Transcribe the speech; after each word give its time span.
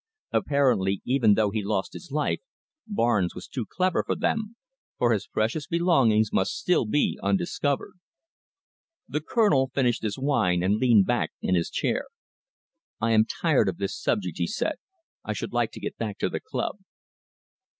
Apparently, 0.31 0.99
even 1.05 1.35
though 1.35 1.51
he 1.51 1.61
lost 1.63 1.93
his 1.93 2.09
life, 2.11 2.39
Barnes 2.87 3.35
was 3.35 3.47
too 3.47 3.67
clever 3.69 4.03
for 4.03 4.15
them, 4.15 4.55
for 4.97 5.13
his 5.13 5.27
precious 5.27 5.67
belongings 5.67 6.33
must 6.33 6.57
still 6.57 6.85
be 6.87 7.19
undiscovered." 7.21 7.99
The 9.07 9.21
Colonel 9.21 9.69
finished 9.75 10.01
his 10.01 10.17
wine 10.17 10.63
and 10.63 10.77
leaned 10.79 11.05
back 11.05 11.33
in 11.39 11.53
his 11.53 11.69
chair. 11.69 12.05
"I 12.99 13.11
am 13.11 13.25
tired 13.25 13.69
of 13.69 13.77
this 13.77 13.95
subject," 13.95 14.39
he 14.39 14.47
said. 14.47 14.77
"I 15.23 15.33
should 15.33 15.53
like 15.53 15.71
to 15.73 15.79
get 15.79 15.99
back 15.99 16.17
to 16.17 16.29
the 16.29 16.39
club." 16.39 16.79